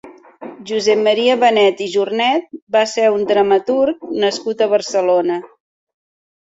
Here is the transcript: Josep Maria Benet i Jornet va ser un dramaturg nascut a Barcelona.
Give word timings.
Josep 0.69 1.03
Maria 1.07 1.35
Benet 1.43 1.83
i 1.89 1.91
Jornet 1.97 2.49
va 2.79 2.83
ser 2.95 3.07
un 3.19 3.29
dramaturg 3.35 4.05
nascut 4.27 4.61
a 4.69 4.73
Barcelona. 4.77 5.41